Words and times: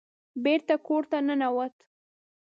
بېرته 0.43 0.73
کور 0.85 1.03
ته 1.11 1.17
ننوت. 1.27 1.75